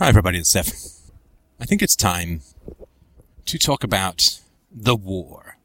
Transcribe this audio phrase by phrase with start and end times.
[0.00, 0.38] Hi, everybody.
[0.38, 0.70] It's Steph.
[1.58, 2.42] I think it's time
[3.46, 4.38] to talk about
[4.70, 5.56] the war.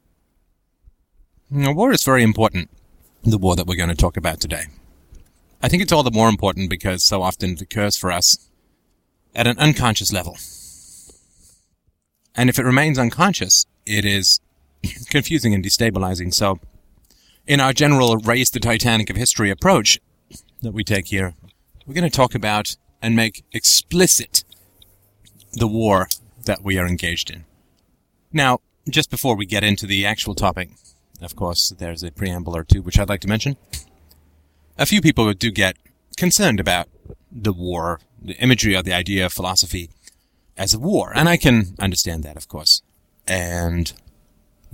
[1.48, 2.68] Now, war is very important,
[3.22, 4.64] the war that we're going to talk about today.
[5.62, 8.50] I think it's all the more important because so often it occurs for us
[9.36, 10.36] at an unconscious level.
[12.34, 14.40] And if it remains unconscious, it is
[15.10, 16.34] confusing and destabilizing.
[16.34, 16.58] So,
[17.46, 20.00] in our general raise the Titanic of history approach
[20.60, 21.34] that we take here,
[21.86, 24.44] we're going to talk about and make explicit
[25.52, 26.08] the war
[26.46, 27.44] that we are engaged in.
[28.32, 30.70] Now, just before we get into the actual topic,
[31.20, 33.58] of course, there's a preamble or two which I'd like to mention.
[34.78, 35.76] A few people do get
[36.16, 36.88] concerned about
[37.30, 39.90] the war, the imagery of the idea of philosophy
[40.56, 42.80] as a war, and I can understand that, of course.
[43.28, 43.92] And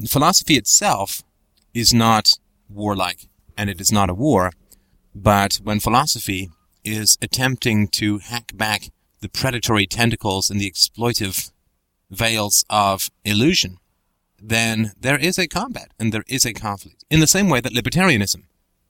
[0.09, 1.25] philosophy itself
[1.75, 2.31] is not
[2.69, 3.27] warlike,
[3.57, 4.53] and it is not a war,
[5.17, 6.51] but when philosophy
[6.85, 8.91] is attempting to hack back
[9.21, 11.51] the predatory tentacles and the exploitive
[12.11, 13.79] veils of illusion,
[14.41, 17.05] then there is a combat and there is a conflict.
[17.11, 18.45] In the same way that libertarianism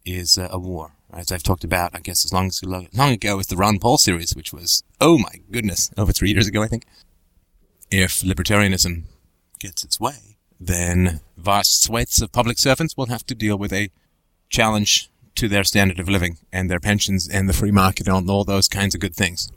[0.05, 3.39] is uh, a war, as I've talked about, I guess, as long as long ago
[3.39, 6.69] as the Ron Paul series, which was oh my goodness, over three years ago, I
[6.69, 6.85] think.
[7.91, 9.03] If libertarianism
[9.59, 13.91] gets its way, then vast swathes of public servants will have to deal with a
[14.49, 18.45] challenge to their standard of living and their pensions and the free market and all
[18.45, 19.51] those kinds of good things.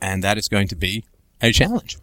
[0.00, 1.04] And that is going to be
[1.42, 1.98] a challenge.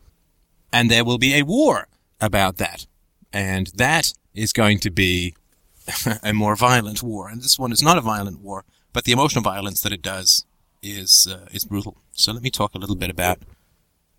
[0.71, 1.87] And there will be a war
[2.21, 2.85] about that.
[3.33, 5.33] And that is going to be
[6.23, 7.27] a more violent war.
[7.27, 10.45] And this one is not a violent war, but the emotional violence that it does
[10.83, 11.97] is uh, is brutal.
[12.11, 13.39] So let me talk a little bit about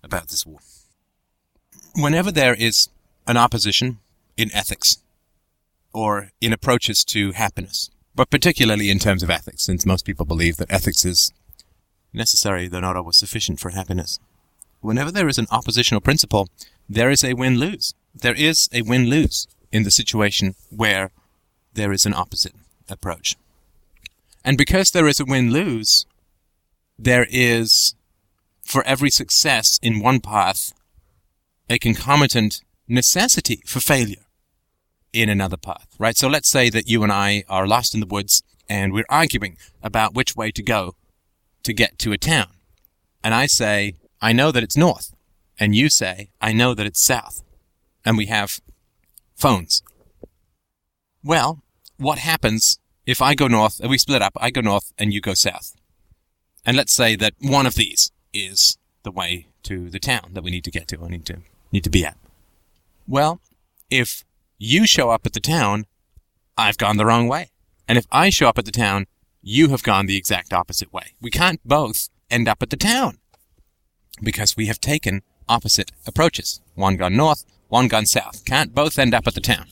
[0.03, 0.59] about this war.
[1.95, 2.89] Whenever there is
[3.25, 3.99] an opposition
[4.35, 4.97] in ethics
[5.93, 10.57] or in approaches to happiness, but particularly in terms of ethics, since most people believe
[10.57, 11.31] that ethics is
[12.11, 14.19] necessary though not always sufficient for happiness.
[14.81, 16.49] Whenever there is an oppositional principle,
[16.89, 17.93] there is a win-lose.
[18.15, 21.11] There is a win-lose in the situation where
[21.73, 22.55] there is an opposite
[22.89, 23.35] approach.
[24.43, 26.07] And because there is a win-lose,
[26.97, 27.93] there is,
[28.63, 30.73] for every success in one path,
[31.69, 34.26] a concomitant necessity for failure
[35.21, 36.15] in another path, right?
[36.15, 39.57] So let's say that you and I are lost in the woods and we're arguing
[39.81, 40.95] about which way to go
[41.63, 42.49] to get to a town.
[43.23, 45.13] And I say, I know that it's north.
[45.59, 47.43] And you say, I know that it's south.
[48.05, 48.61] And we have
[49.35, 49.81] phones.
[51.23, 51.63] Well,
[51.97, 55.19] what happens if I go north, and we split up, I go north and you
[55.19, 55.75] go south?
[56.65, 60.51] And let's say that one of these is the way to the town that we
[60.51, 61.39] need to get to, or need to,
[61.71, 62.17] need to be at.
[63.07, 63.41] Well,
[63.89, 64.23] if
[64.57, 65.85] you show up at the town,
[66.57, 67.51] I've gone the wrong way.
[67.87, 69.07] And if I show up at the town,
[69.41, 71.13] you have gone the exact opposite way.
[71.21, 73.19] We can't both end up at the town
[74.21, 76.61] because we have taken opposite approaches.
[76.75, 78.43] One gone north, one gone south.
[78.45, 79.67] Can't both end up at the town.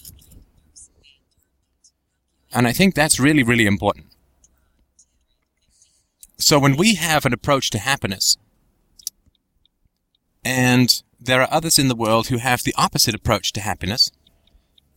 [2.53, 4.05] And I think that's really, really important.
[6.37, 8.37] So when we have an approach to happiness,
[10.43, 14.11] and there are others in the world who have the opposite approach to happiness,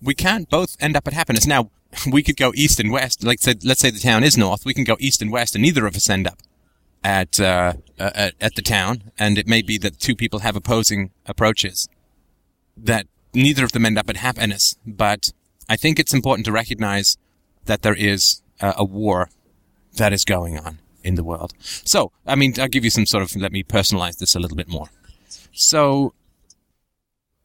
[0.03, 1.47] we can't both end up at happiness.
[1.47, 1.70] Now,
[2.10, 3.25] we could go east and west.
[3.25, 4.64] Like, say, let's say the town is north.
[4.64, 6.38] We can go east and west, and neither of us end up
[7.03, 9.10] at, uh, at at the town.
[9.19, 11.88] And it may be that two people have opposing approaches.
[12.76, 14.76] That neither of them end up at happiness.
[14.87, 15.32] But
[15.69, 17.16] I think it's important to recognize
[17.64, 19.31] that there is uh, a war
[19.97, 21.54] that is going on in the world.
[21.60, 23.34] So, I mean, I'll give you some sort of.
[23.37, 24.88] Let me personalize this a little bit more.
[25.53, 26.14] So,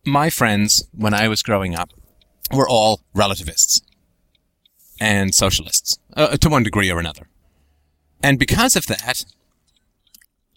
[0.05, 1.91] my friends, when I was growing up,
[2.51, 3.81] were all relativists
[4.99, 7.27] and socialists uh, to one degree or another.
[8.21, 9.25] And because of that,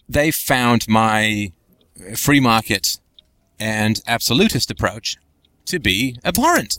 [0.07, 1.51] they found my
[2.15, 2.99] free market
[3.59, 5.17] and absolutist approach
[5.65, 6.77] to be abhorrent.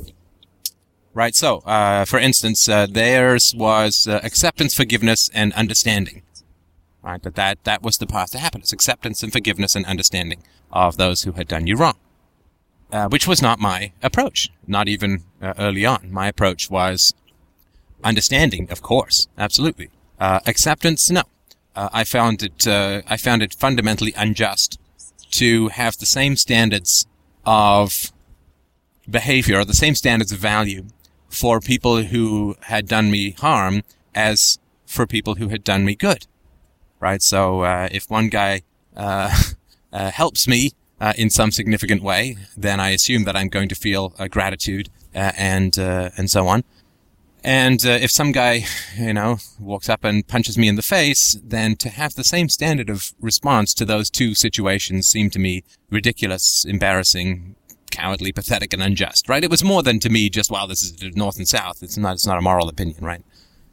[1.13, 1.35] Right.
[1.35, 6.23] So, uh, for instance, uh, theirs was uh, acceptance, forgiveness, and understanding.
[7.03, 7.21] Right.
[7.23, 11.23] That, that that was the path to happiness: acceptance and forgiveness and understanding of those
[11.23, 11.97] who had done you wrong
[12.93, 16.11] uh, which was not my approach, not even uh, early on.
[16.11, 17.15] My approach was
[18.03, 19.91] understanding, of course, absolutely.
[20.19, 21.23] Uh, acceptance, no.
[21.77, 24.81] Uh, I found it, uh, I found it fundamentally unjust
[25.33, 27.07] to have the same standards
[27.45, 28.13] of
[29.09, 30.87] behavior or the same standards of value
[31.29, 33.83] for people who had done me harm
[34.15, 36.27] as for people who had done me good.
[37.01, 37.23] Right?
[37.23, 38.63] So, uh, if one guy,
[39.93, 44.15] helps me uh, in some significant way, then I assume that I'm going to feel
[44.19, 46.65] uh, gratitude uh, and uh, and so on.
[47.45, 48.65] And uh, if some guy,
[48.97, 52.49] you know, walks up and punches me in the face, then to have the same
[52.49, 57.55] standard of response to those two situations seemed to me ridiculous, embarrassing,
[57.93, 59.45] cowardly, pathetic, and unjust, right?
[59.45, 61.81] It was more than to me just, well, this is north and south.
[61.83, 63.23] It's not, it's not a moral opinion, right?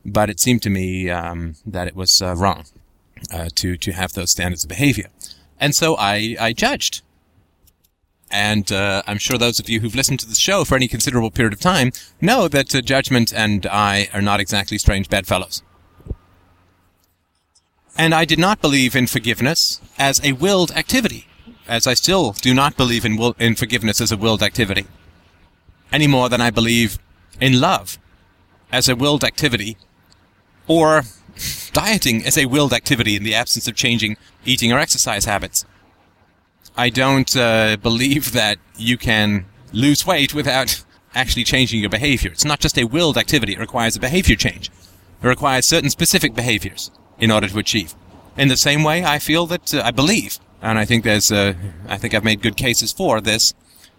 [0.06, 2.66] But it seemed to me um, that it was uh, wrong
[3.56, 5.10] to to have those standards of behavior,
[5.60, 7.02] and so I I judged.
[8.32, 11.32] And uh, I'm sure those of you who've listened to the show for any considerable
[11.32, 15.62] period of time know that uh, judgment and I are not exactly strange bedfellows.
[17.98, 21.28] And I did not believe in forgiveness as a willed activity,
[21.68, 24.86] as I still do not believe in, will- in forgiveness as a willed activity,
[25.92, 27.00] any more than I believe
[27.40, 27.98] in love
[28.72, 29.78] as a willed activity
[30.68, 31.04] or
[31.74, 35.64] dieting as a willed activity in the absence of changing eating or exercise habits.
[36.78, 40.84] I don't uh, believe that you can lose weight without
[41.14, 42.32] actually changing your behavior.
[42.32, 44.70] It's not just a willed activity, it requires a behavior change.
[45.24, 47.96] It requires certain specific behaviors in order to achieve.
[48.38, 51.54] In the same way, I feel that, uh, I believe, and I think there's, uh,
[51.88, 53.54] I think I've made good cases for this,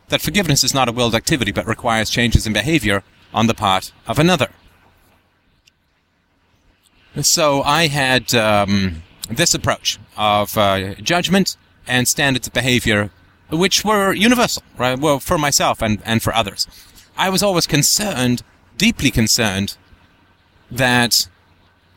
[0.09, 3.03] that forgiveness is not a willed activity, but requires changes in behavior
[3.33, 4.51] on the part of another.
[7.23, 11.57] So I had um, this approach of uh, judgment
[11.87, 13.11] and standards of behavior,
[13.51, 14.99] which were universal, right?
[14.99, 16.67] Well, for myself and, and for others.
[17.17, 18.43] I was always concerned,
[18.77, 19.77] deeply concerned,
[20.71, 21.29] that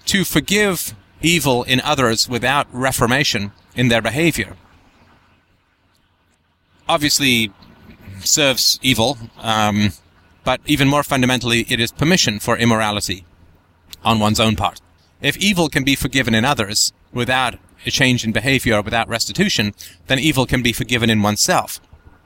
[0.06, 4.56] to forgive evil in others without reformation in their behavior
[6.90, 7.54] obviously
[8.22, 9.94] serves evil, um,
[10.44, 13.24] but even more fundamentally, it is permission for immorality
[14.04, 14.82] on one's own part.
[15.22, 19.74] If evil can be forgiven in others without a change in behavior or without restitution,
[20.08, 21.80] then evil can be forgiven in oneself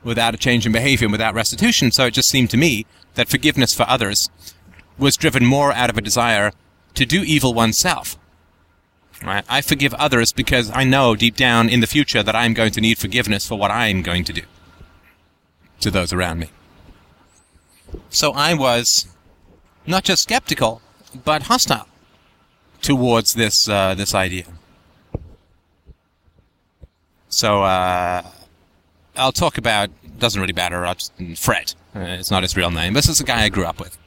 [0.03, 1.91] without a change in behavior and without restitution.
[1.91, 2.85] So it just seemed to me
[3.15, 4.29] that forgiveness for others
[4.97, 6.51] was driven more out of a desire
[6.95, 8.17] to do evil oneself.
[9.23, 9.45] Right?
[9.47, 12.81] I forgive others because I know deep down in the future that I'm going to
[12.81, 14.41] need forgiveness for what I'm going to do
[15.79, 16.49] to those around me.
[18.09, 19.07] So I was
[19.87, 20.81] not just skeptical,
[21.23, 21.87] but hostile
[22.81, 24.45] towards this uh, this idea.
[27.33, 28.21] So uh,
[29.15, 29.89] I'll talk about
[30.19, 30.85] doesn't really matter.
[30.85, 31.73] I'll just, Fred.
[31.95, 32.93] Uh, it's not his real name.
[32.93, 33.97] This is a guy I grew up with,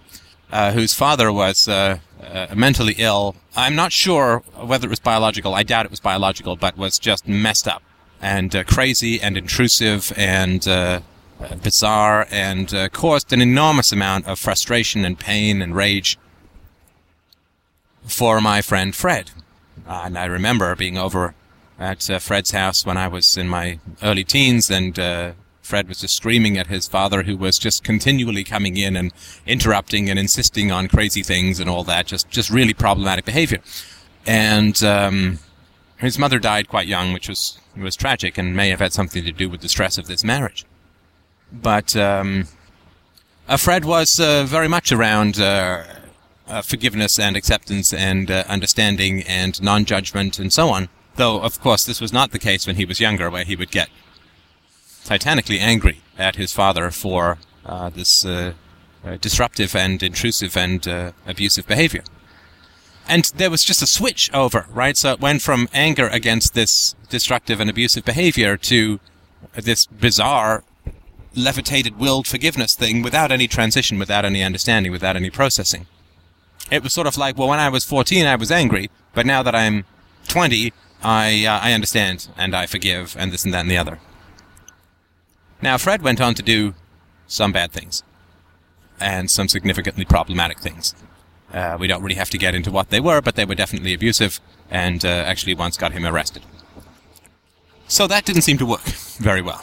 [0.53, 3.35] uh, whose father was uh, uh, mentally ill.
[3.57, 5.55] I'm not sure whether it was biological.
[5.55, 7.83] I doubt it was biological, but was just messed up
[8.23, 10.63] and uh, crazy and intrusive and
[11.63, 16.17] bizarre and caused an enormous amount of frustration and pain and rage
[18.07, 19.33] for my friend Fred.
[19.87, 21.35] And I remember being over
[21.79, 25.33] at uh, Fred's house when I was in my early teens, and uh,
[25.63, 29.13] Fred was just screaming at his father, who was just continually coming in and
[29.47, 33.59] interrupting and insisting on crazy things and all that, just just really problematic behavior.
[34.27, 35.39] And um,
[35.99, 39.33] his mother died quite young, which was was tragic and may have had something to
[39.33, 40.65] do with the stress of this marriage.
[41.53, 42.49] But um,
[43.49, 45.85] uh, Fred was uh, very much around uh,
[46.49, 50.89] uh, forgiveness and acceptance and understanding and non-judgment and so on.
[51.17, 53.71] Though, of course, this was not the case when he was younger, where he would
[53.71, 53.89] get
[55.05, 58.53] titanically angry at his father for uh, this uh,
[59.05, 62.03] uh, disruptive and intrusive and uh, abusive behavior.
[63.09, 64.97] And there was just a switch over, right?
[64.97, 68.99] So it went from anger against this destructive and abusive behavior to
[69.55, 70.65] this bizarre,
[71.35, 75.87] levitated, willed forgiveness thing without any transition, without any understanding, without any processing.
[76.71, 79.43] It was sort of like, well, when I was 14, I was angry, but now
[79.45, 79.85] that I'm
[80.27, 83.99] 20, I, uh, I understand and I forgive and this and that and the other.
[85.63, 86.75] Now, Fred went on to do
[87.27, 88.03] some bad things
[89.01, 90.95] and some significantly problematic things.
[91.53, 93.95] Uh, we don't really have to get into what they were, but they were definitely
[93.95, 96.43] abusive and uh, actually once got him arrested.
[97.89, 98.83] So that didn't seem to work
[99.19, 99.63] very well.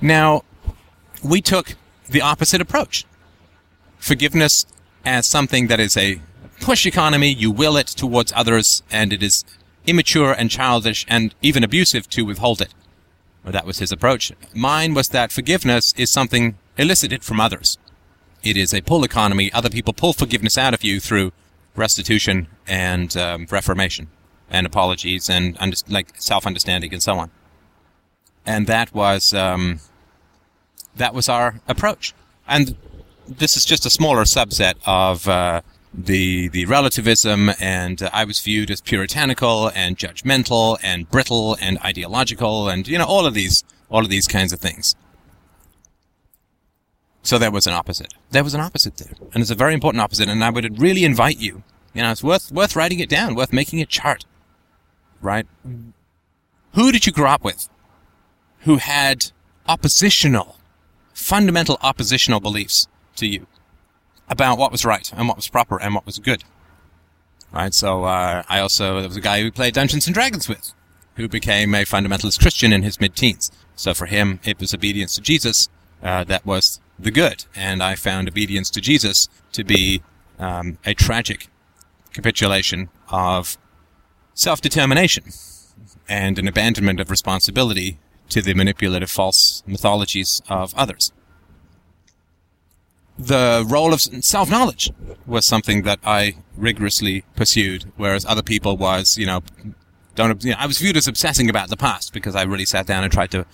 [0.00, 0.44] Now,
[1.24, 1.74] we took
[2.08, 3.04] the opposite approach.
[3.98, 4.66] Forgiveness
[5.04, 6.20] as something that is a
[6.60, 9.44] push economy, you will it towards others, and it is
[9.88, 12.74] immature and childish and even abusive to withhold it.
[13.42, 14.32] Well, that was his approach.
[14.54, 17.78] Mine was that forgiveness is something elicited from others.
[18.42, 19.52] It is a pull economy.
[19.52, 21.32] Other people pull forgiveness out of you through
[21.74, 24.08] restitution and um, reformation
[24.50, 27.30] and apologies and under- like self-understanding and so on.
[28.44, 29.80] And that was um,
[30.96, 32.14] that was our approach.
[32.46, 32.76] And
[33.26, 35.60] this is just a smaller subset of uh,
[35.92, 41.78] the the relativism, and uh, I was viewed as puritanical and judgmental and brittle and
[41.78, 44.94] ideological, and you know all of these all of these kinds of things.
[47.22, 48.14] So there was an opposite.
[48.30, 49.12] There was an opposite there.
[49.34, 51.62] And it's a very important opposite, and I would really invite you.
[51.94, 54.24] You know, it's worth worth writing it down, worth making a chart.
[55.20, 55.46] Right?
[56.74, 57.68] Who did you grow up with
[58.60, 59.32] who had
[59.66, 60.56] oppositional,
[61.12, 63.46] fundamental oppositional beliefs to you
[64.28, 66.44] about what was right and what was proper and what was good?
[67.52, 67.72] Right?
[67.72, 70.74] So, uh, I also, there was a guy who played Dungeons and Dragons with,
[71.16, 73.50] who became a fundamentalist Christian in his mid-teens.
[73.74, 75.68] So for him, it was obedience to Jesus,
[76.02, 77.46] uh, that was the good.
[77.54, 80.02] And I found obedience to Jesus to be,
[80.38, 81.48] um, a tragic
[82.12, 83.56] capitulation of
[84.34, 85.24] self-determination
[86.08, 91.12] and an abandonment of responsibility to the manipulative false mythologies of others.
[93.18, 94.92] The role of self-knowledge
[95.26, 99.42] was something that I rigorously pursued, whereas other people was, you know,
[100.14, 102.86] don't, you know, I was viewed as obsessing about the past because I really sat
[102.86, 103.44] down and tried to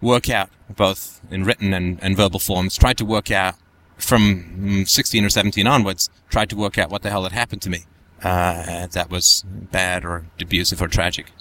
[0.00, 3.56] work out, both in written and, and verbal forms, tried to work out
[3.96, 7.62] from mm, 16 or 17 onwards, tried to work out what the hell had happened
[7.62, 7.86] to me.
[8.22, 11.32] Uh, that was bad or abusive or tragic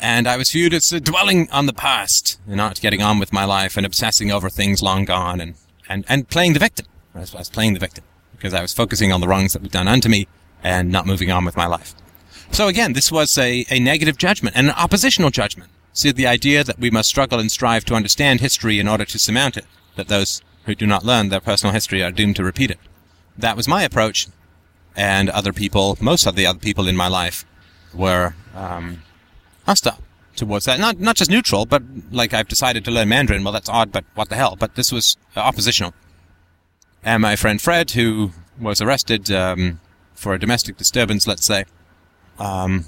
[0.00, 3.44] and I was viewed as dwelling on the past, and not getting on with my
[3.44, 5.54] life and obsessing over things long gone, and,
[5.90, 6.86] and, and playing the victim.
[7.14, 9.60] I was, I was playing the victim because I was focusing on the wrongs that
[9.60, 10.28] were done unto me
[10.62, 11.94] and not moving on with my life.
[12.52, 15.70] So again, this was a, a negative judgment and an oppositional judgment.
[15.92, 19.18] See, the idea that we must struggle and strive to understand history in order to
[19.18, 19.66] surmount it,
[19.96, 22.78] that those who do not learn their personal history are doomed to repeat it.
[23.36, 24.28] That was my approach,
[24.94, 27.44] and other people, most of the other people in my life,
[27.92, 29.02] were um,
[29.66, 29.98] hostile
[30.36, 30.80] towards that.
[30.80, 33.44] Not not just neutral, but like I've decided to learn Mandarin.
[33.44, 34.56] Well, that's odd, but what the hell?
[34.58, 35.94] But this was uh, oppositional.
[37.02, 39.80] And my friend Fred, who was arrested um,
[40.14, 41.64] for a domestic disturbance, let's say,
[42.38, 42.84] um,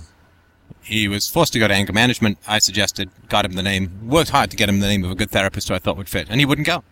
[0.82, 2.38] he was forced to go to anger management.
[2.46, 5.14] I suggested, got him the name, worked hard to get him the name of a
[5.14, 6.84] good therapist who I thought would fit, and he wouldn't go.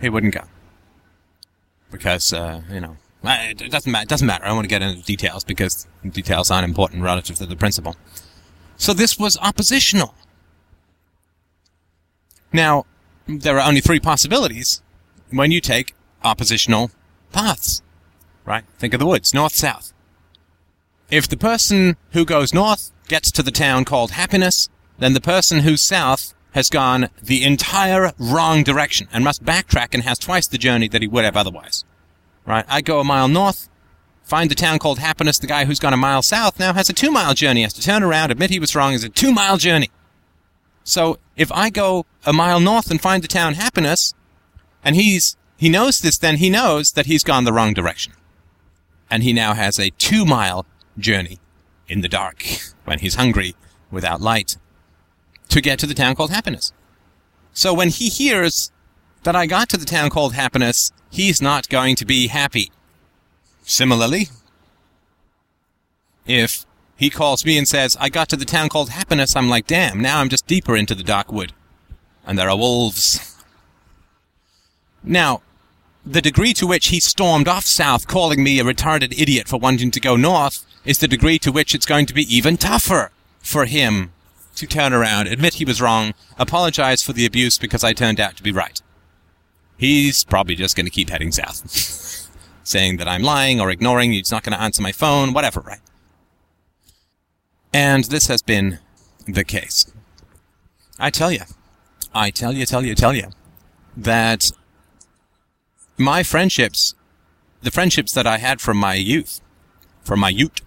[0.00, 0.42] He wouldn't go
[1.92, 4.02] because uh, you know it doesn't matter.
[4.02, 4.44] It doesn't matter.
[4.44, 7.94] I don't want to get into details because details aren't important relative to the principle.
[8.76, 10.14] So this was oppositional.
[12.52, 12.84] Now,
[13.26, 14.82] there are only three possibilities
[15.30, 16.90] when you take oppositional
[17.32, 17.82] paths.
[18.44, 18.64] Right?
[18.78, 19.92] Think of the woods, north, south.
[21.10, 25.60] If the person who goes north gets to the town called happiness, then the person
[25.60, 30.58] who's south has gone the entire wrong direction and must backtrack and has twice the
[30.58, 31.84] journey that he would have otherwise.
[32.46, 32.64] Right?
[32.68, 33.68] I go a mile north,
[34.32, 35.38] Find the town called Happiness.
[35.38, 37.60] The guy who's gone a mile south now has a two mile journey.
[37.60, 38.94] He has to turn around, admit he was wrong.
[38.94, 39.90] It's a two mile journey.
[40.84, 44.14] So if I go a mile north and find the town Happiness,
[44.82, 48.14] and he's, he knows this, then he knows that he's gone the wrong direction.
[49.10, 50.64] And he now has a two mile
[50.96, 51.38] journey
[51.86, 52.42] in the dark
[52.86, 53.54] when he's hungry
[53.90, 54.56] without light
[55.50, 56.72] to get to the town called Happiness.
[57.52, 58.72] So when he hears
[59.24, 62.70] that I got to the town called Happiness, he's not going to be happy.
[63.62, 64.28] Similarly,
[66.26, 66.66] if
[66.96, 70.00] he calls me and says, I got to the town called Happiness, I'm like, damn,
[70.00, 71.52] now I'm just deeper into the dark wood.
[72.26, 73.36] And there are wolves.
[75.02, 75.42] Now,
[76.04, 79.90] the degree to which he stormed off south, calling me a retarded idiot for wanting
[79.92, 83.66] to go north, is the degree to which it's going to be even tougher for
[83.66, 84.12] him
[84.56, 88.36] to turn around, admit he was wrong, apologize for the abuse because I turned out
[88.36, 88.80] to be right.
[89.76, 92.00] He's probably just going to keep heading south.
[92.64, 95.80] saying that I'm lying or ignoring, he's not going to answer my phone, whatever, right?
[97.72, 98.78] And this has been
[99.26, 99.92] the case.
[100.98, 101.42] I tell you,
[102.14, 103.30] I tell you, tell you, tell you,
[103.96, 104.52] that
[105.96, 106.94] my friendships,
[107.62, 109.40] the friendships that I had from my youth,
[110.02, 110.60] from my youth,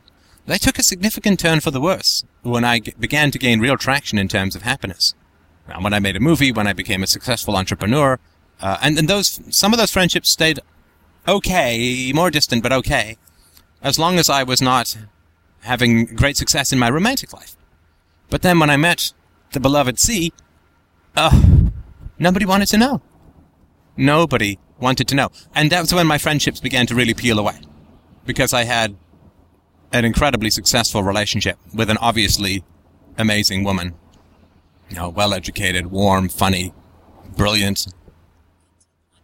[0.46, 3.78] they took a significant turn for the worse when I g- began to gain real
[3.78, 5.16] traction in terms of happiness.
[5.68, 8.20] Now, when I made a movie, when I became a successful entrepreneur,
[8.62, 10.60] uh, and, and those some of those friendships stayed
[11.27, 13.17] okay, more distant, but okay,
[13.82, 14.98] as long as I was not
[15.62, 17.55] having great success in my romantic life.
[18.29, 19.13] But then when I met
[19.51, 20.34] the beloved C,
[21.15, 21.70] uh,
[22.20, 23.01] nobody wanted to know.
[23.98, 25.29] Nobody wanted to know.
[25.53, 27.60] And that's when my friendships began to really peel away.
[28.25, 28.96] Because I had
[29.91, 32.63] an incredibly successful relationship with an obviously
[33.17, 33.94] amazing woman.
[34.89, 36.74] You know, well educated, warm, funny,
[37.38, 37.88] brilliant,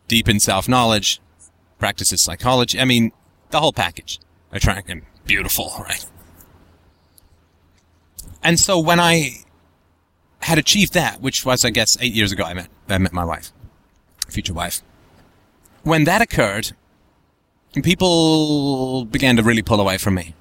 [0.08, 1.20] deep in self knowledge,
[1.82, 2.80] practices psychology.
[2.80, 3.12] I mean,
[3.50, 4.20] the whole package.
[4.52, 6.06] Attractive, beautiful, right?
[8.44, 9.44] And so when I
[10.42, 13.26] had achieved that, which was, I guess, eight years ago, I met, I met my
[13.26, 13.52] wife,
[14.30, 14.82] future wife.
[15.84, 16.74] When that occurred,
[17.84, 20.36] people began to really pull away from me.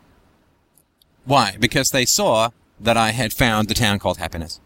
[1.24, 1.56] Why?
[1.58, 4.60] Because they saw that I had found the town called happiness.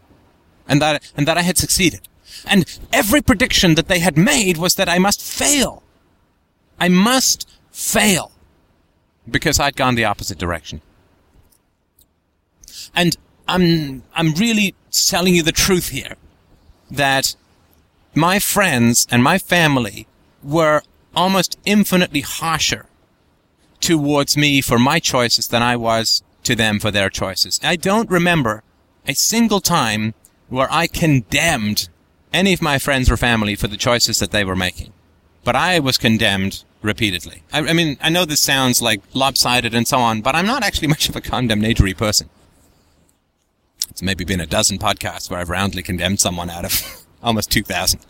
[0.67, 2.01] And that, and that I had succeeded.
[2.45, 5.83] And every prediction that they had made was that I must fail.
[6.79, 8.31] I must fail.
[9.29, 10.81] Because I'd gone the opposite direction.
[12.93, 13.17] And
[13.47, 16.15] I'm, I'm really telling you the truth here.
[16.91, 17.35] That
[18.13, 20.07] my friends and my family
[20.43, 20.83] were
[21.15, 22.85] almost infinitely harsher
[23.79, 27.59] towards me for my choices than I was to them for their choices.
[27.63, 28.63] I don't remember
[29.07, 30.13] a single time
[30.49, 31.89] where I condemned
[32.33, 34.93] any of my friends or family for the choices that they were making.
[35.45, 37.43] But I was condemned repeatedly.
[37.53, 40.63] I, I mean, I know this sounds like lopsided and so on, but I'm not
[40.63, 42.29] actually much of a condemnatory person.
[43.89, 48.01] It's maybe been a dozen podcasts where I've roundly condemned someone out of almost 2,000.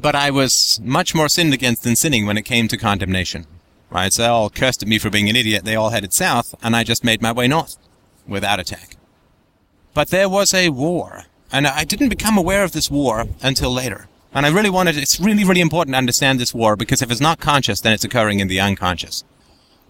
[0.00, 3.46] But I was much more sinned against than sinning when it came to condemnation.
[3.90, 4.10] Right?
[4.10, 5.64] So they all cursed at me for being an idiot.
[5.64, 7.76] They all headed south, and I just made my way north
[8.26, 8.96] without attack.
[9.92, 14.08] But there was a war, and I didn't become aware of this war until later.
[14.34, 17.20] And I really wanted, it's really, really important to understand this war because if it's
[17.20, 19.24] not conscious, then it's occurring in the unconscious.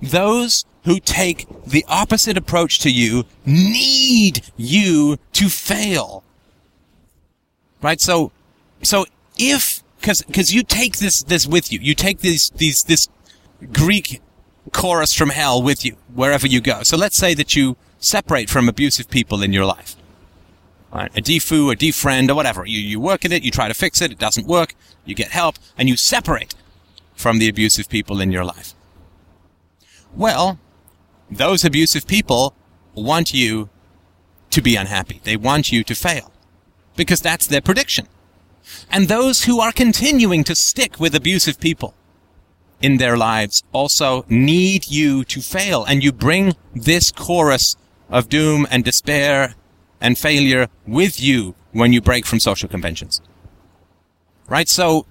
[0.01, 6.25] Those who take the opposite approach to you need you to fail.
[7.81, 8.01] Right?
[8.01, 8.33] So,
[8.83, 9.07] so
[9.39, 13.09] if, cause, cause you take this, this with you, you take these, these, this
[13.73, 14.21] Greek
[14.73, 16.83] chorus from hell with you wherever you go.
[16.83, 19.95] So let's say that you separate from abusive people in your life.
[20.93, 21.11] Right?
[21.17, 22.67] A defu, a defriend, or whatever.
[22.67, 25.31] You, you work at it, you try to fix it, it doesn't work, you get
[25.31, 26.55] help, and you separate
[27.15, 28.75] from the abusive people in your life.
[30.15, 30.59] Well,
[31.31, 32.55] those abusive people
[32.95, 33.71] want you
[34.51, 35.21] to be unhappy.
[35.25, 36.31] They want you to fail.
[36.95, 38.07] Because that's their prediction.
[38.91, 41.95] And those who are continuing to stick with abusive people
[42.83, 45.85] in their lives also need you to fail.
[45.85, 47.77] And you bring this chorus
[48.11, 49.55] of doom and despair
[50.03, 53.23] and failure with you when you break from social conventions.
[54.49, 54.69] Right?
[54.69, 55.07] So,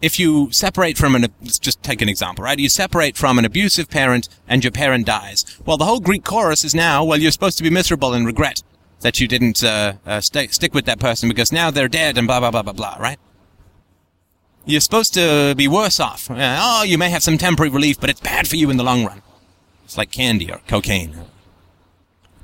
[0.00, 2.58] if you separate from an, let's just take an example, right?
[2.58, 5.44] You separate from an abusive parent and your parent dies.
[5.64, 8.64] Well, the whole Greek chorus is now, well, you're supposed to be miserable and regret
[9.02, 12.26] that you didn't uh, uh, st- stick with that person because now they're dead and
[12.26, 13.18] blah, blah, blah, blah, blah, right?
[14.64, 16.30] You're supposed to be worse off.
[16.30, 18.84] Uh, oh, you may have some temporary relief, but it's bad for you in the
[18.84, 19.22] long run.
[19.84, 21.14] It's like candy or cocaine.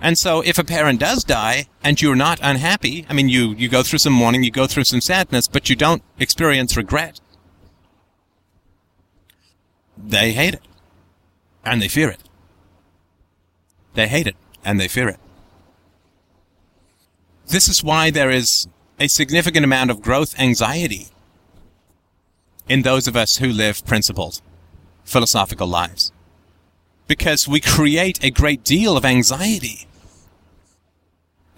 [0.01, 3.69] And so if a parent does die and you're not unhappy, I mean, you, you
[3.69, 7.21] go through some mourning, you go through some sadness, but you don't experience regret.
[9.97, 10.63] They hate it.
[11.65, 12.23] And they fear it.
[13.95, 15.19] They hate it and they fear it.
[17.49, 18.69] This is why there is
[19.01, 21.09] a significant amount of growth anxiety
[22.69, 24.41] in those of us who live principled,
[25.05, 26.13] philosophical lives.
[27.07, 29.88] Because we create a great deal of anxiety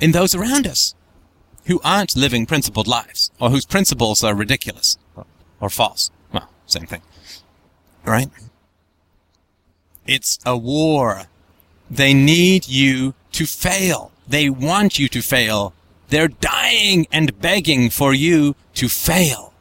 [0.01, 0.95] in those around us
[1.67, 4.97] who aren't living principled lives or whose principles are ridiculous
[5.61, 6.11] or false.
[6.33, 7.03] Well, same thing.
[8.05, 8.31] Right?
[10.07, 11.25] It's a war.
[11.91, 14.11] They need you to fail.
[14.27, 15.75] They want you to fail.
[16.09, 19.53] They're dying and begging for you to fail.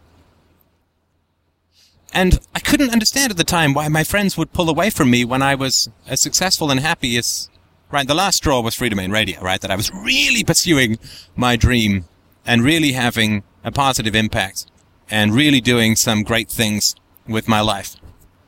[2.12, 5.24] And I couldn't understand at the time why my friends would pull away from me
[5.26, 7.50] when I was as successful and happy as
[7.92, 9.60] right, the last straw was Freedomain Radio, right?
[9.62, 10.98] That I was really pursuing
[11.36, 12.06] my dream
[12.46, 14.66] and really having a positive impact
[15.10, 16.96] and really doing some great things
[17.28, 17.96] with my life.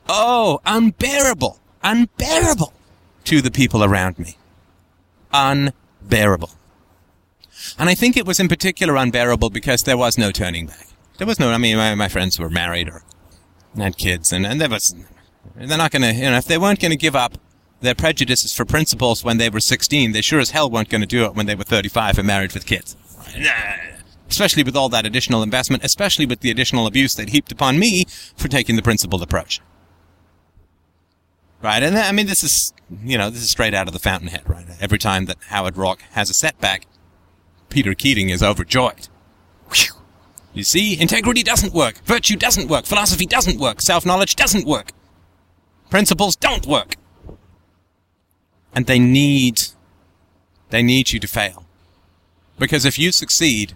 [0.08, 2.72] Oh, unbearable, unbearable
[3.24, 4.36] to the people around me.
[5.32, 6.50] Unbearable.
[7.78, 10.88] And I think it was in particular unbearable because there was no turning back.
[11.18, 13.02] There was no, I mean, my, my friends were married or
[13.76, 14.94] had kids and, and there was,
[15.54, 17.38] they're not gonna, you know, if they weren't gonna give up
[17.82, 21.06] their prejudices for principles when they were 16, they sure as hell weren't going to
[21.06, 22.96] do it when they were 35 and married with kids.
[24.28, 28.04] Especially with all that additional investment, especially with the additional abuse that heaped upon me
[28.36, 29.60] for taking the principled approach.
[31.60, 32.72] Right, and I mean, this is,
[33.04, 34.66] you know, this is straight out of the fountainhead, right?
[34.80, 36.86] Every time that Howard Roark has a setback,
[37.68, 39.08] Peter Keating is overjoyed.
[39.72, 39.94] Whew.
[40.54, 44.92] You see, integrity doesn't work, virtue doesn't work, philosophy doesn't work, self-knowledge doesn't work,
[45.88, 46.96] principles don't work
[48.74, 49.62] and they need
[50.70, 51.64] they need you to fail.
[52.58, 53.74] Because if you succeed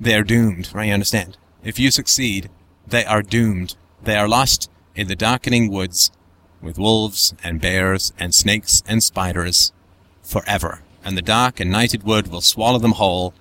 [0.00, 0.86] they're doomed right?
[0.86, 1.36] You understand?
[1.64, 2.50] If you succeed
[2.86, 3.76] they are doomed.
[4.02, 6.10] They are lost in the darkening woods
[6.62, 9.72] with wolves and bears and snakes and spiders
[10.22, 10.80] forever.
[11.04, 13.34] And the dark and nighted wood will swallow them whole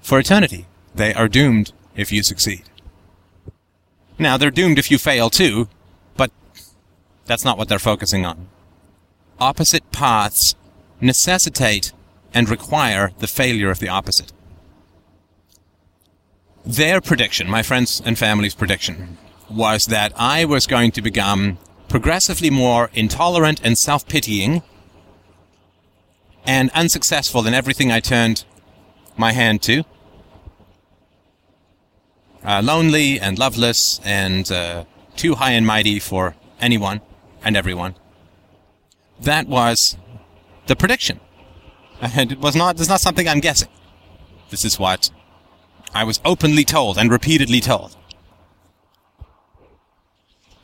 [0.00, 0.66] for eternity.
[0.94, 2.64] They are doomed if you succeed.
[4.18, 5.68] Now they're doomed if you fail too
[6.16, 6.30] but
[7.26, 8.48] that's not what they're focusing on
[9.40, 10.54] opposite paths
[11.00, 11.92] necessitate
[12.32, 14.32] and require the failure of the opposite.
[16.64, 19.18] their prediction, my friends and family's prediction,
[19.50, 24.62] was that I was going to become progressively more intolerant and self-pitying
[26.46, 28.44] and unsuccessful in everything I turned
[29.16, 29.84] my hand to.
[32.44, 34.84] Uh, lonely and loveless and uh,
[35.16, 37.00] too high and mighty for anyone
[37.42, 37.94] and everyone.
[39.24, 39.96] That was
[40.66, 41.20] the prediction.
[42.00, 43.68] And it was not, it's not something I'm guessing.
[44.50, 45.10] This is what
[45.94, 47.96] I was openly told and repeatedly told.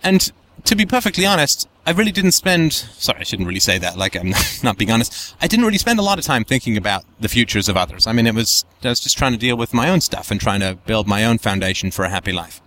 [0.03, 0.31] And
[0.65, 4.17] to be perfectly honest, I really didn't spend, sorry, I shouldn't really say that, like
[4.17, 5.35] I'm not being honest.
[5.41, 8.07] I didn't really spend a lot of time thinking about the futures of others.
[8.07, 10.41] I mean, it was, I was just trying to deal with my own stuff and
[10.41, 12.61] trying to build my own foundation for a happy life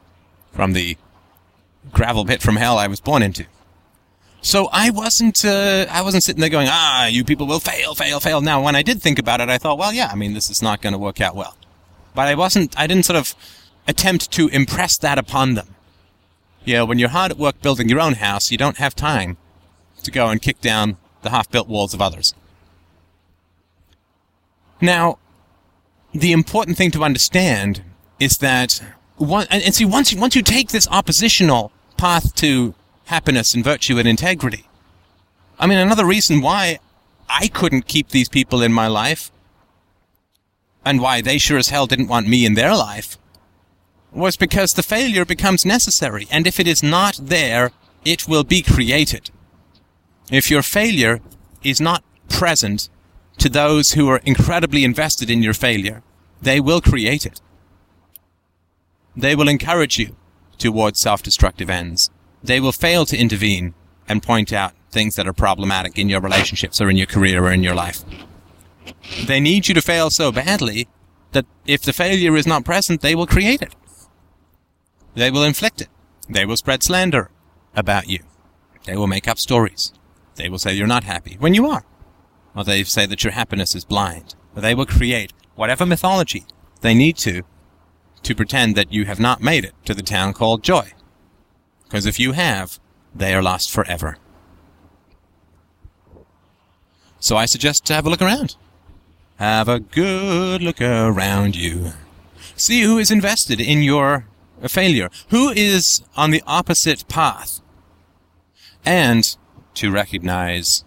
[0.52, 0.98] from the
[1.92, 3.46] gravel pit from hell I was born into.
[4.44, 8.20] So I wasn't, uh, I wasn't sitting there going, ah, you people will fail, fail,
[8.20, 8.42] fail.
[8.42, 10.62] Now, when I did think about it, I thought, well, yeah, I mean, this is
[10.62, 11.56] not going to work out well.
[12.14, 13.34] But I wasn't, I didn't sort of
[13.88, 15.76] attempt to impress that upon them.
[16.66, 19.38] You know, when you're hard at work building your own house, you don't have time
[20.04, 22.34] to go and kick down the half-built walls of others.
[24.82, 25.20] Now,
[26.14, 27.82] the important thing to understand
[28.20, 28.82] is that
[29.16, 33.98] one, and, see, once you, once you take this oppositional path to happiness and virtue
[33.98, 34.66] and integrity.
[35.60, 36.80] I mean, another reason why
[37.30, 39.32] I couldn't keep these people in my life
[40.86, 43.18] and why they sure as hell didn't want me in their life
[44.12, 46.28] was because the failure becomes necessary.
[46.30, 47.72] And if it is not there,
[48.06, 49.32] it will be created.
[50.32, 51.20] If your failure
[51.64, 52.90] is not present
[53.40, 56.04] to those who are incredibly invested in your failure,
[56.42, 57.42] they will create it.
[59.16, 60.16] They will encourage you
[60.58, 62.10] towards self-destructive ends
[62.44, 63.74] they will fail to intervene
[64.08, 67.52] and point out things that are problematic in your relationships or in your career or
[67.52, 68.04] in your life.
[69.26, 70.88] They need you to fail so badly
[71.32, 73.76] that if the failure is not present, they will create it.
[75.16, 75.90] They will inflict it.
[76.30, 77.30] They will spread slander
[77.76, 78.20] about you.
[78.86, 79.94] They will make up stories.
[80.36, 81.86] They will say you're not happy when you are.
[82.56, 84.36] Or they say that your happiness is blind.
[84.56, 86.46] Or they will create whatever mythology
[86.82, 87.44] they need to
[88.24, 90.92] to pretend that you have not made it to the town called joy.
[91.94, 92.80] Because if you have,
[93.14, 94.18] they are lost forever.
[97.20, 98.56] So I suggest to have a look around.
[99.36, 101.92] Have a good look around you.
[102.56, 104.26] See who is invested in your
[104.68, 105.12] failure.
[105.30, 107.62] Who is on the opposite path.
[108.84, 109.38] And
[109.76, 110.84] to recognize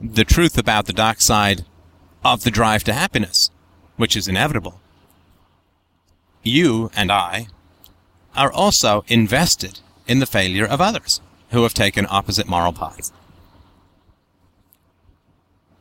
[0.00, 1.64] the truth about the dark side
[2.24, 3.52] of the drive to happiness,
[3.98, 4.80] which is inevitable.
[6.42, 7.46] You and I
[8.36, 11.20] are also invested in the failure of others
[11.50, 13.12] who have taken opposite moral paths.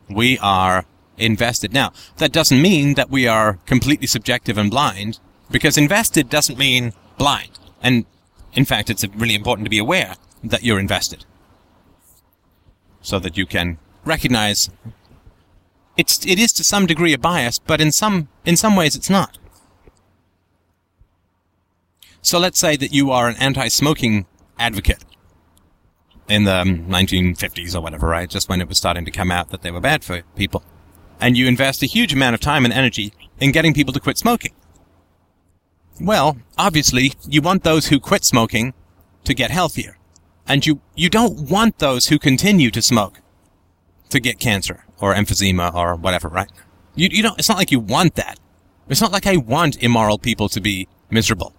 [0.09, 0.85] We are
[1.17, 1.73] invested.
[1.73, 6.93] Now, that doesn't mean that we are completely subjective and blind, because invested doesn't mean
[7.17, 7.59] blind.
[7.81, 8.05] And
[8.53, 11.25] in fact, it's really important to be aware that you're invested.
[13.01, 14.69] So that you can recognize
[15.95, 19.09] it's, it is to some degree a bias, but in some, in some ways it's
[19.09, 19.37] not.
[22.23, 24.25] So let's say that you are an anti-smoking
[24.57, 25.03] advocate
[26.29, 28.29] in the um, 1950s or whatever, right?
[28.29, 30.63] Just when it was starting to come out that they were bad for people.
[31.19, 34.17] And you invest a huge amount of time and energy in getting people to quit
[34.17, 34.53] smoking.
[35.99, 38.73] Well, obviously, you want those who quit smoking
[39.25, 39.97] to get healthier.
[40.47, 43.19] And you, you don't want those who continue to smoke
[44.09, 46.49] to get cancer or emphysema or whatever, right?
[46.95, 48.39] You, you don't, it's not like you want that.
[48.87, 51.53] It's not like I want immoral people to be miserable.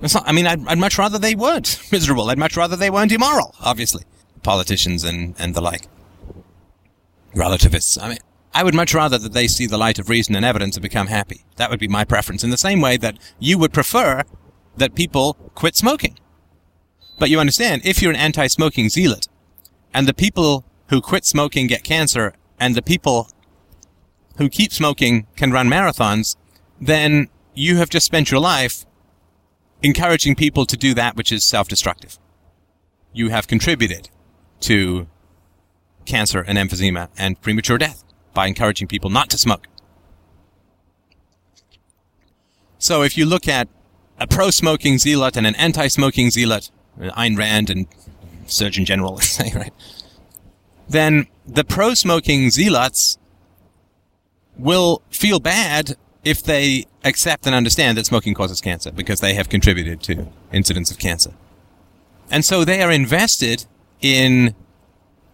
[0.00, 2.30] Not, I mean, I'd, I'd much rather they weren't miserable.
[2.30, 4.04] I'd much rather they weren't immoral, obviously.
[4.42, 5.86] Politicians and, and the like.
[7.34, 7.98] Relativists.
[7.98, 8.18] I mean,
[8.54, 11.08] I would much rather that they see the light of reason and evidence and become
[11.08, 11.44] happy.
[11.56, 12.42] That would be my preference.
[12.42, 14.22] In the same way that you would prefer
[14.76, 16.18] that people quit smoking.
[17.18, 19.26] But you understand, if you're an anti-smoking zealot,
[19.92, 23.28] and the people who quit smoking get cancer, and the people
[24.36, 26.36] who keep smoking can run marathons,
[26.80, 28.86] then you have just spent your life
[29.82, 32.18] encouraging people to do that which is self-destructive.
[33.12, 34.10] You have contributed
[34.60, 35.08] to
[36.04, 39.66] cancer and emphysema and premature death by encouraging people not to smoke.
[42.78, 43.68] So if you look at
[44.18, 47.86] a pro-smoking zealot and an anti-smoking zealot, Ayn Rand and
[48.46, 49.72] Surgeon General, let's say, right?
[50.88, 53.18] Then the pro-smoking zealots
[54.56, 59.48] will feel bad if they accept and understand that smoking causes cancer because they have
[59.48, 61.32] contributed to incidents of cancer.
[62.30, 63.66] And so they are invested
[64.00, 64.54] in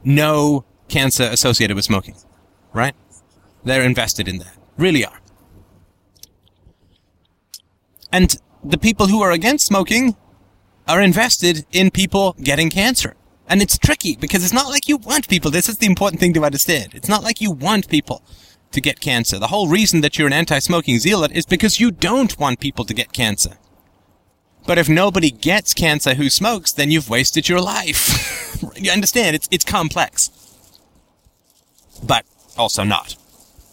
[0.05, 2.15] no cancer associated with smoking,
[2.73, 2.95] right?
[3.65, 4.57] They're invested in that.
[4.77, 5.21] Really are.
[8.13, 10.17] And the people who are against smoking
[10.87, 13.17] are invested in people getting cancer.
[13.49, 15.51] And it's tricky because it's not like you want people.
[15.51, 16.95] This is the important thing to understand.
[16.95, 18.23] It's not like you want people
[18.75, 19.39] to get cancer.
[19.39, 22.95] The whole reason that you're an anti-smoking zealot is because you don't want people to
[22.95, 23.57] get cancer.
[24.67, 28.63] But if nobody gets cancer who smokes, then you've wasted your life.
[28.77, 29.37] you understand?
[29.37, 30.31] It's, it's complex.
[32.03, 32.25] But
[32.57, 33.17] also not.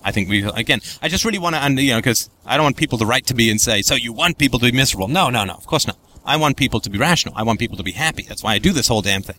[0.03, 2.77] I think we, again, I just really want to, you know, because I don't want
[2.77, 5.07] people to write to me and say, so you want people to be miserable.
[5.07, 5.97] No, no, no, of course not.
[6.25, 7.33] I want people to be rational.
[7.37, 8.23] I want people to be happy.
[8.23, 9.37] That's why I do this whole damn thing.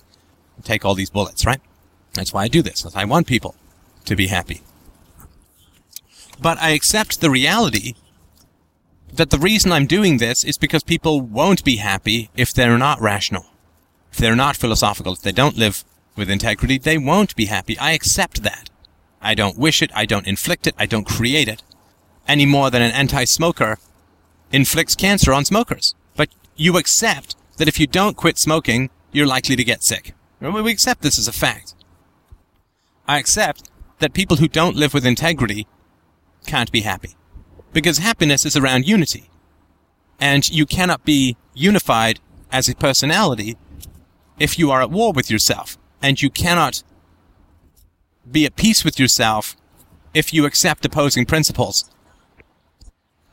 [0.63, 1.61] take all these bullets, right?
[2.15, 2.87] That's why I do this.
[2.95, 3.55] I want people
[4.05, 4.63] to be happy.
[6.43, 7.95] But I accept the reality
[9.13, 13.01] that the reason I'm doing this is because people won't be happy if they're not
[13.01, 13.47] rational.
[14.11, 15.85] If they're not philosophical, if they don't live
[16.17, 17.79] with integrity, they won't be happy.
[17.79, 18.71] I accept that.
[19.21, 21.63] I don't wish it, I don't inflict it, I don't create it,
[22.27, 23.79] any more than an anti-smoker
[24.51, 25.95] inflicts cancer on smokers.
[26.17, 30.13] But you accept that if you don't quit smoking, you're likely to get sick.
[30.41, 31.75] We accept this as a fact.
[33.07, 35.69] I accept that people who don't live with integrity
[36.47, 37.17] can't be happy.
[37.73, 39.31] Because happiness is around unity.
[40.21, 43.57] And you cannot be unified as a personality
[44.39, 45.79] if you are at war with yourself.
[46.03, 46.83] And you cannot
[48.31, 49.57] be at peace with yourself
[50.15, 51.91] if you accept opposing principles.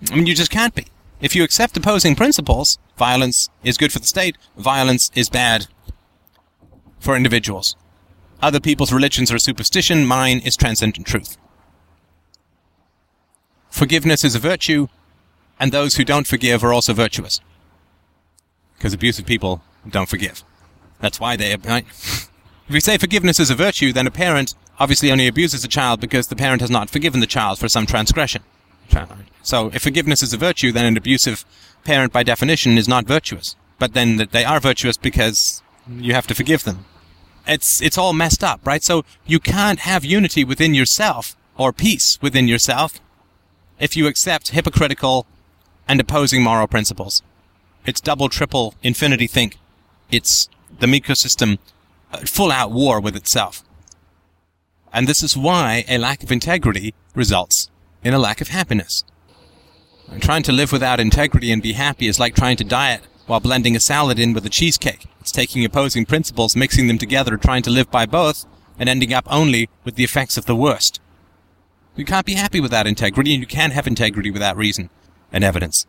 [0.09, 0.85] I mean, you just can't be.
[1.21, 5.67] If you accept opposing principles, violence is good for the state, violence is bad
[6.99, 7.75] for individuals.
[8.41, 11.37] Other people's religions are superstition, mine is transcendent truth.
[13.69, 14.87] Forgiveness is a virtue,
[15.59, 17.41] and those who don't forgive are also virtuous.
[18.77, 20.43] Because abusive people don't forgive.
[20.99, 21.85] That's why they, right?
[21.87, 22.29] If
[22.69, 26.27] we say forgiveness is a virtue, then a parent obviously only abuses a child because
[26.27, 28.43] the parent has not forgiven the child for some transgression.
[29.43, 31.45] So if forgiveness is a virtue, then an abusive
[31.83, 33.55] parent by definition is not virtuous.
[33.77, 36.85] But then they are virtuous because you have to forgive them.
[37.47, 38.83] It's, it's all messed up, right?
[38.83, 42.99] So you can't have unity within yourself or peace within yourself
[43.79, 45.25] if you accept hypocritical
[45.87, 47.23] and opposing moral principles.
[47.85, 49.57] It's double, triple, infinity think.
[50.11, 51.57] It's the ecosystem
[52.11, 53.63] uh, full out war with itself.
[54.91, 57.69] And this is why a lack of integrity results
[58.03, 59.03] in a lack of happiness.
[60.09, 63.39] And trying to live without integrity and be happy is like trying to diet while
[63.39, 65.05] blending a salad in with a cheesecake.
[65.21, 68.45] It's taking opposing principles, mixing them together, trying to live by both,
[68.79, 70.99] and ending up only with the effects of the worst.
[71.95, 74.89] You can't be happy without integrity, and you can't have integrity without reason
[75.31, 75.85] and evidence.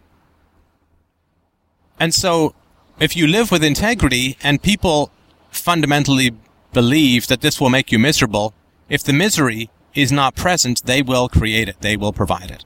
[1.98, 2.54] And so,
[2.98, 5.10] if you live with integrity and people
[5.50, 6.32] fundamentally
[6.72, 8.54] believe that this will make you miserable,
[8.88, 11.80] if the misery is not present, they will create it.
[11.80, 12.64] They will provide it.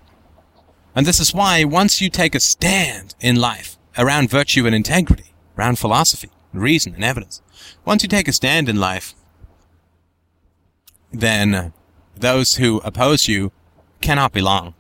[0.95, 5.35] And this is why once you take a stand in life around virtue and integrity,
[5.59, 7.43] around philosophy, reason and evidence,
[7.85, 9.15] once you take a stand in life,
[11.13, 11.73] then
[12.17, 13.53] those who oppose you
[14.01, 14.75] cannot be long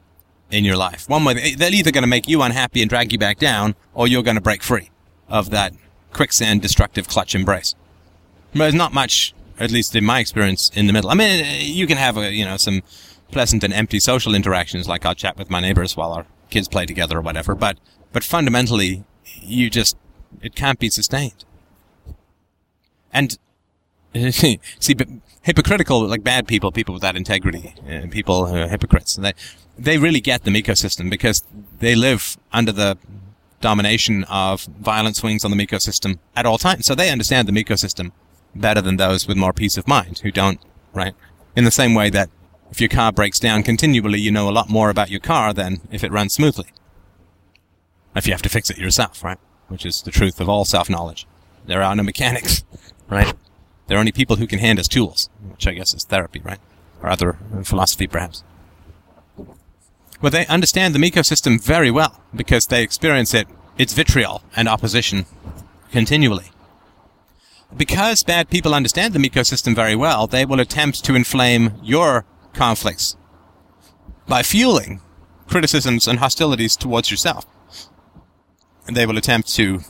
[0.51, 1.09] in your life.
[1.09, 4.07] One way, they're either going to make you unhappy and drag you back down, or
[4.07, 4.91] you're going to break free
[5.29, 5.73] of that
[6.13, 7.75] quicksand destructive clutch embrace.
[8.53, 11.11] But There's not much, at least in my experience, in the middle.
[11.11, 12.83] I mean, you can have a, you know, some
[13.33, 16.87] pleasant and empty social interactions, like I'll chat with my neighbors while our kids play
[16.87, 17.79] together or whatever, but,
[18.13, 19.05] but fundamentally,
[19.43, 19.97] you just,
[20.41, 21.45] it can't be sustained.
[23.13, 23.37] And,
[24.31, 24.61] see,
[25.45, 29.15] hypocritical, like bad people, people without integrity, uh, people who are hypocrites.
[29.17, 29.35] They,
[29.79, 31.45] they really get the ecosystem because
[31.79, 32.99] they live under the
[33.61, 36.87] domination of violent swings on the ecosystem at all times.
[36.87, 38.13] So they understand the ecosystem
[38.55, 40.61] better than those with more peace of mind who don't,
[40.93, 41.15] right?
[41.57, 42.31] In the same way that
[42.71, 45.81] if your car breaks down continually, you know a lot more about your car than
[45.91, 46.67] if it runs smoothly.
[48.17, 49.39] If you have to fix it yourself, right?
[49.69, 51.27] Which is the truth of all self-knowledge.
[51.67, 52.65] There are no mechanics,
[53.09, 53.35] right?
[53.87, 56.61] There are only people who can hand us tools, which I guess is therapy, right?
[57.03, 58.43] Or other philosophy, perhaps.
[60.23, 65.27] Well, they understand the ecosystem very well because they experience it, its vitriol and opposition
[65.93, 66.51] continually.
[67.77, 73.17] Because bad people understand the ecosystem very well, they will attempt to inflame your conflicts
[74.27, 75.01] by fueling
[75.47, 77.45] criticisms and hostilities towards yourself.
[78.87, 79.81] And they will attempt to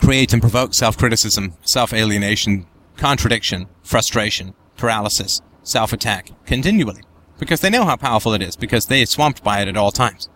[0.00, 7.02] create and provoke self-criticism, self-alienation, contradiction, frustration, paralysis, self-attack continually.
[7.38, 9.90] Because they know how powerful it is, because they are swamped by it at all
[9.90, 10.28] times.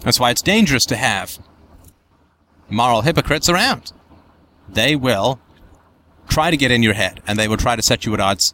[0.00, 1.38] That's why it's dangerous to have
[2.68, 3.92] moral hypocrites around.
[4.68, 5.40] They will
[6.28, 8.52] try to get in your head, and they will try to set you at odds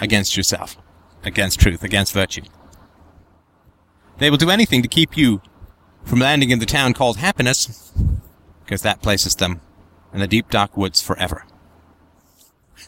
[0.00, 0.76] against yourself,
[1.24, 2.42] against truth, against virtue.
[4.18, 5.40] They will do anything to keep you
[6.04, 7.92] from landing in the town called happiness,
[8.64, 9.60] because that places them
[10.12, 11.44] in the deep dark woods forever.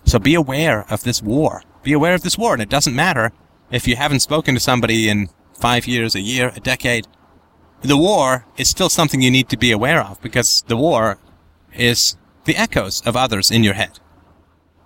[0.05, 1.63] So be aware of this war.
[1.83, 3.33] Be aware of this war, and it doesn't matter
[3.71, 5.29] if you haven't spoken to somebody in
[5.59, 7.07] five years, a year, a decade.
[7.83, 11.19] The war is still something you need to be aware of, because the war
[11.75, 13.99] is the echoes of others in your head.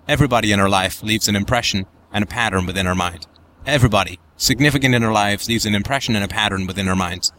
[0.08, 3.26] Everybody in our life leaves an impression and a pattern within our mind.
[3.66, 7.32] Everybody, significant in our lives, leaves an impression and a pattern within our minds.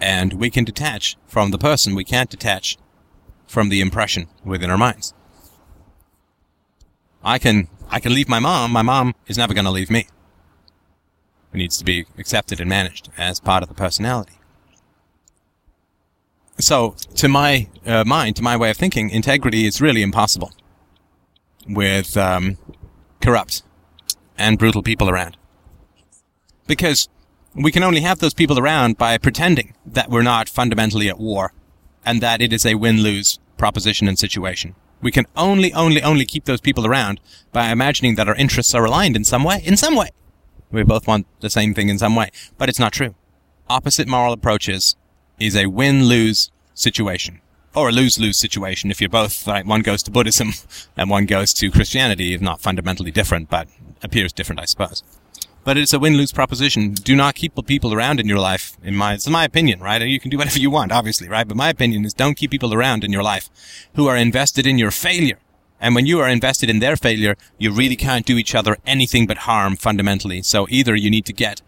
[0.00, 1.94] And we can detach from the person.
[1.94, 2.76] We can't detach
[3.46, 5.14] from the impression within our minds.
[7.22, 8.72] I can, I can leave my mom.
[8.72, 10.06] My mom is never going to leave me.
[11.52, 14.34] It needs to be accepted and managed as part of the personality.
[16.60, 20.52] So, to my uh, mind, to my way of thinking, integrity is really impossible
[21.68, 22.58] with um,
[23.20, 23.62] corrupt
[24.36, 25.36] and brutal people around.
[26.66, 27.08] Because
[27.54, 31.52] we can only have those people around by pretending that we're not fundamentally at war
[32.04, 34.74] and that it is a win-lose proposition and situation.
[35.00, 37.20] We can only, only, only keep those people around
[37.52, 39.62] by imagining that our interests are aligned in some way.
[39.64, 40.10] In some way.
[40.70, 42.30] We both want the same thing in some way.
[42.58, 43.14] But it's not true.
[43.70, 44.96] Opposite moral approaches
[45.38, 47.40] is a win-lose situation.
[47.74, 50.52] Or a lose-lose situation if you're both, like, one goes to Buddhism
[50.96, 53.68] and one goes to Christianity, if not fundamentally different, but
[54.02, 55.02] appears different, I suppose.
[55.64, 56.92] But it's a win-lose proposition.
[56.92, 58.76] Do not keep people around in your life.
[58.82, 60.00] In my, it's my opinion, right?
[60.00, 61.46] You can do whatever you want, obviously, right?
[61.46, 63.50] But my opinion is don't keep people around in your life
[63.94, 65.38] who are invested in your failure.
[65.80, 69.26] And when you are invested in their failure, you really can't do each other anything
[69.26, 70.42] but harm fundamentally.
[70.42, 71.60] So either you need to get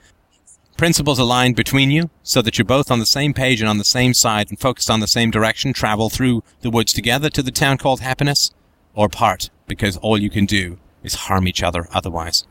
[0.76, 3.84] principles aligned between you so that you're both on the same page and on the
[3.84, 7.50] same side and focused on the same direction, travel through the woods together to the
[7.50, 8.50] town called happiness,
[8.94, 12.46] or part, because all you can do is harm each other otherwise.